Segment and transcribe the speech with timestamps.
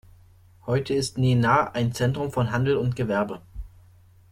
[0.65, 3.39] Heute ist Nenagh ein Zentrum von Handel und Gewerbe.